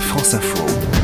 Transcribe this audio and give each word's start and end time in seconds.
France 0.00 0.34
Info. 0.34 0.95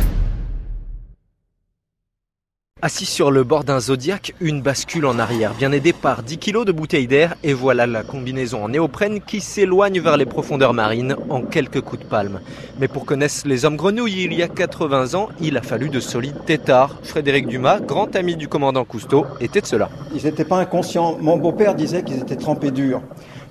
Assis 2.84 3.06
sur 3.06 3.30
le 3.30 3.44
bord 3.44 3.62
d'un 3.62 3.78
zodiaque, 3.78 4.34
une 4.40 4.60
bascule 4.60 5.06
en 5.06 5.20
arrière, 5.20 5.54
bien 5.54 5.70
aidé 5.70 5.92
par 5.92 6.24
10 6.24 6.38
kilos 6.38 6.64
de 6.64 6.72
bouteilles 6.72 7.06
d'air, 7.06 7.36
et 7.44 7.52
voilà 7.52 7.86
la 7.86 8.02
combinaison 8.02 8.64
en 8.64 8.70
néoprène 8.70 9.20
qui 9.20 9.40
s'éloigne 9.40 10.00
vers 10.00 10.16
les 10.16 10.26
profondeurs 10.26 10.74
marines 10.74 11.14
en 11.30 11.42
quelques 11.42 11.80
coups 11.80 12.02
de 12.02 12.08
palme. 12.08 12.40
Mais 12.80 12.88
pour 12.88 13.04
connaître 13.04 13.36
les 13.44 13.64
hommes 13.64 13.76
grenouilles 13.76 14.24
il 14.24 14.34
y 14.34 14.42
a 14.42 14.48
80 14.48 15.14
ans, 15.14 15.28
il 15.40 15.56
a 15.56 15.62
fallu 15.62 15.90
de 15.90 16.00
solides 16.00 16.44
têtards. 16.44 16.98
Frédéric 17.04 17.46
Dumas, 17.46 17.78
grand 17.78 18.16
ami 18.16 18.34
du 18.34 18.48
commandant 18.48 18.84
Cousteau, 18.84 19.26
était 19.40 19.60
de 19.60 19.66
cela. 19.66 19.88
Ils 20.12 20.24
n'étaient 20.24 20.44
pas 20.44 20.58
inconscients. 20.58 21.16
Mon 21.20 21.36
beau-père 21.36 21.76
disait 21.76 22.02
qu'ils 22.02 22.18
étaient 22.18 22.34
trempés 22.34 22.72
durs. 22.72 23.00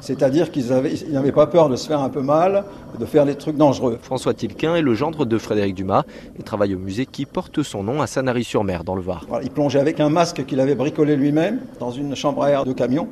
C'est-à-dire 0.02 0.52
qu'ils 0.52 0.70
n'avaient 1.12 1.32
pas 1.32 1.46
peur 1.46 1.70
de 1.70 1.76
se 1.76 1.88
faire 1.88 2.02
un 2.02 2.10
peu 2.10 2.22
mal, 2.22 2.66
de 3.00 3.06
faire 3.06 3.26
des 3.26 3.36
trucs 3.36 3.56
dangereux. 3.56 4.00
François 4.02 4.34
Tilquin 4.34 4.76
est 4.76 4.82
le 4.82 4.96
gendre 4.96 5.26
de 5.26 5.38
Frédéric 5.38 5.76
Dumas 5.76 6.04
et 6.40 6.44
travaille 6.44 6.74
au 6.74 6.80
musée 6.80 7.06
qui 7.06 7.28
porte 7.28 7.62
son 7.62 7.84
nom 7.84 8.02
à 8.02 8.08
Sanary-sur-Mer, 8.08 8.84
dans 8.84 8.96
le 8.96 9.02
Var. 9.02 9.21
Il 9.44 9.50
plongeait 9.52 9.80
avec 9.80 10.00
un 10.00 10.10
masque 10.10 10.46
qu'il 10.46 10.60
avait 10.60 10.76
bricolé 10.76 11.16
lui-même 11.16 11.60
dans 11.80 11.92
une 11.92 12.16
chambre 12.16 12.44
à 12.44 12.50
air 12.52 12.66
de 12.66 12.74
camion, 12.74 13.08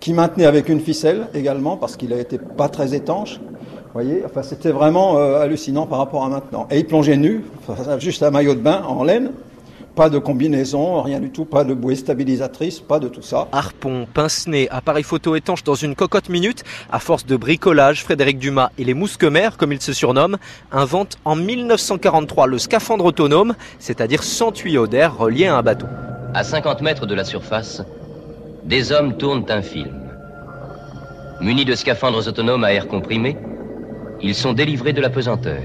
qui 0.00 0.12
maintenait 0.12 0.46
avec 0.46 0.68
une 0.68 0.80
ficelle 0.80 1.28
également, 1.34 1.76
parce 1.76 1.96
qu'il 1.96 2.10
n'était 2.10 2.38
pas 2.38 2.68
très 2.68 2.94
étanche. 2.94 3.40
voyez, 3.92 4.22
enfin, 4.24 4.42
c'était 4.42 4.70
vraiment 4.70 5.18
euh, 5.18 5.40
hallucinant 5.40 5.86
par 5.86 5.98
rapport 5.98 6.24
à 6.24 6.28
maintenant. 6.28 6.66
Et 6.70 6.78
il 6.78 6.86
plongeait 6.86 7.16
nu, 7.16 7.44
juste 7.98 8.22
un 8.22 8.30
maillot 8.30 8.54
de 8.54 8.60
bain 8.60 8.82
en 8.86 9.04
laine, 9.04 9.30
pas 9.94 10.10
de 10.10 10.18
combinaison, 10.18 11.02
rien 11.02 11.20
du 11.20 11.30
tout, 11.30 11.44
pas 11.44 11.64
de 11.64 11.72
bouée 11.72 11.94
stabilisatrice, 11.94 12.80
pas 12.80 12.98
de 12.98 13.08
tout 13.08 13.22
ça. 13.22 13.48
Harpon, 13.52 14.06
pince-nez, 14.12 14.68
appareil 14.70 15.04
photo 15.04 15.36
étanche 15.36 15.62
dans 15.62 15.74
une 15.74 15.94
cocotte 15.94 16.28
minute, 16.28 16.64
à 16.90 16.98
force 16.98 17.24
de 17.26 17.36
bricolage, 17.36 18.02
Frédéric 18.02 18.38
Dumas 18.38 18.70
et 18.78 18.84
les 18.84 18.94
mousquemères, 18.94 19.56
comme 19.56 19.72
ils 19.72 19.80
se 19.80 19.92
surnomment, 19.92 20.38
inventent 20.72 21.18
en 21.24 21.36
1943 21.36 22.46
le 22.46 22.58
scaphandre 22.58 23.04
autonome, 23.04 23.54
c'est-à-dire 23.78 24.22
sans 24.22 24.50
tuyau 24.50 24.86
d'air 24.86 25.16
relié 25.16 25.46
à 25.46 25.56
un 25.56 25.62
bateau. 25.62 25.86
À 26.34 26.42
50 26.42 26.82
mètres 26.82 27.06
de 27.06 27.14
la 27.14 27.24
surface, 27.24 27.82
des 28.64 28.90
hommes 28.90 29.16
tournent 29.16 29.46
un 29.48 29.62
film. 29.62 29.94
Munis 31.40 31.64
de 31.64 31.74
scaphandres 31.74 32.26
autonomes 32.26 32.64
à 32.64 32.72
air 32.72 32.88
comprimé, 32.88 33.36
ils 34.20 34.34
sont 34.34 34.52
délivrés 34.52 34.92
de 34.92 35.00
la 35.00 35.10
pesanteur. 35.10 35.60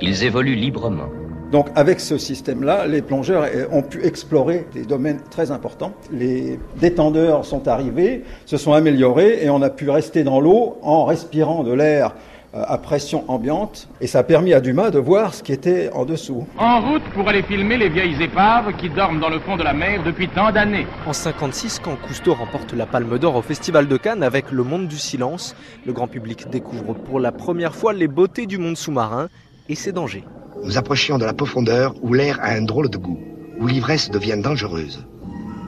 Ils 0.00 0.24
évoluent 0.24 0.56
librement. 0.56 1.08
Donc 1.50 1.66
avec 1.74 1.98
ce 1.98 2.16
système-là, 2.16 2.86
les 2.86 3.02
plongeurs 3.02 3.46
ont 3.72 3.82
pu 3.82 4.04
explorer 4.04 4.66
des 4.72 4.84
domaines 4.84 5.20
très 5.30 5.50
importants. 5.50 5.92
Les 6.12 6.60
détendeurs 6.76 7.44
sont 7.44 7.66
arrivés, 7.66 8.22
se 8.46 8.56
sont 8.56 8.72
améliorés 8.72 9.44
et 9.44 9.50
on 9.50 9.60
a 9.62 9.70
pu 9.70 9.90
rester 9.90 10.22
dans 10.22 10.40
l'eau 10.40 10.78
en 10.82 11.04
respirant 11.04 11.64
de 11.64 11.72
l'air 11.72 12.14
euh, 12.54 12.64
à 12.66 12.78
pression 12.78 13.24
ambiante 13.28 13.88
et 14.00 14.08
ça 14.08 14.20
a 14.20 14.22
permis 14.24 14.52
à 14.54 14.60
Dumas 14.60 14.90
de 14.90 14.98
voir 14.98 15.34
ce 15.34 15.42
qui 15.42 15.52
était 15.52 15.90
en 15.92 16.04
dessous. 16.04 16.46
En 16.58 16.80
route 16.80 17.02
pour 17.14 17.28
aller 17.28 17.42
filmer 17.42 17.76
les 17.76 17.88
vieilles 17.88 18.20
épaves 18.20 18.72
qui 18.76 18.88
dorment 18.88 19.20
dans 19.20 19.28
le 19.28 19.38
fond 19.38 19.56
de 19.56 19.62
la 19.62 19.72
mer 19.72 20.02
depuis 20.04 20.28
tant 20.28 20.50
d'années. 20.50 20.86
En 21.06 21.12
56, 21.12 21.80
quand 21.80 21.94
Cousteau 21.94 22.34
remporte 22.34 22.72
la 22.72 22.86
Palme 22.86 23.18
d'Or 23.18 23.36
au 23.36 23.42
Festival 23.42 23.86
de 23.86 23.96
Cannes 23.96 24.24
avec 24.24 24.50
Le 24.50 24.64
Monde 24.64 24.88
du 24.88 24.98
Silence, 24.98 25.54
le 25.86 25.92
grand 25.92 26.08
public 26.08 26.50
découvre 26.50 26.94
pour 26.94 27.20
la 27.20 27.30
première 27.30 27.74
fois 27.74 27.92
les 27.92 28.08
beautés 28.08 28.46
du 28.46 28.58
monde 28.58 28.76
sous-marin 28.76 29.28
et 29.68 29.76
ses 29.76 29.92
dangers. 29.92 30.24
Nous 30.62 30.76
approchions 30.76 31.18
de 31.18 31.24
la 31.24 31.32
profondeur 31.32 31.94
où 32.02 32.12
l'air 32.12 32.38
a 32.40 32.50
un 32.50 32.62
drôle 32.62 32.90
de 32.90 32.98
goût, 32.98 33.18
où 33.58 33.66
l'ivresse 33.66 34.10
devient 34.10 34.36
dangereuse. 34.36 35.04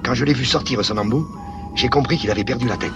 Quand 0.04 0.14
je 0.14 0.24
l'ai 0.24 0.34
vu 0.34 0.44
sortir 0.44 0.84
son 0.84 0.98
embout, 0.98 1.26
j'ai 1.74 1.88
compris 1.88 2.18
qu'il 2.18 2.30
avait 2.30 2.44
perdu 2.44 2.68
la 2.68 2.76
tête. 2.76 2.92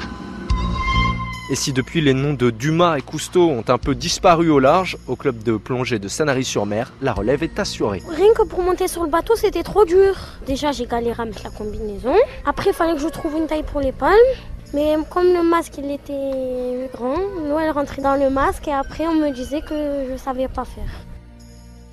Et 1.51 1.55
si 1.55 1.73
depuis 1.73 2.01
les 2.01 2.13
noms 2.13 2.35
de 2.35 2.51
Dumas 2.51 2.97
et 2.99 3.03
Cousteau 3.03 3.49
ont 3.49 3.65
un 3.69 3.79
peu 3.79 3.95
disparu 3.95 4.51
au 4.51 4.59
large, 4.59 4.99
au 5.07 5.17
club 5.17 5.43
de 5.43 5.57
plongée 5.57 5.99
de 5.99 6.09
Sanary-sur-Mer, 6.09 6.93
la 7.01 7.13
relève 7.13 7.43
est 7.43 7.59
assurée. 7.59 8.03
Rien 8.11 8.35
que 8.35 8.45
pour 8.45 8.63
monter 8.63 8.89
sur 8.89 9.05
le 9.05 9.09
bateau, 9.09 9.37
c'était 9.37 9.63
trop 9.63 9.85
dur. 9.85 10.17
Déjà, 10.47 10.73
j'ai 10.73 10.87
galéré 10.87 11.23
à 11.23 11.25
mettre 11.25 11.45
la 11.45 11.51
combinaison. 11.51 12.15
Après, 12.45 12.71
il 12.71 12.75
fallait 12.75 12.95
que 12.95 13.01
je 13.01 13.09
trouve 13.09 13.37
une 13.37 13.47
taille 13.47 13.63
pour 13.63 13.81
les 13.81 13.93
palmes. 13.93 14.13
Mais 14.75 14.97
comme 15.11 15.33
le 15.33 15.49
masque 15.49 15.75
il 15.79 15.91
était 15.93 16.91
grand, 16.93 17.17
l'eau 17.49 17.59
elle 17.59 17.71
rentrait 17.71 18.03
dans 18.03 18.17
le 18.17 18.31
masque 18.31 18.67
et 18.67 18.73
après 18.73 19.07
on 19.07 19.15
me 19.15 19.31
disait 19.31 19.61
que 19.61 20.11
je 20.11 20.17
savais 20.17 20.49
pas 20.49 20.65
faire. 20.65 20.91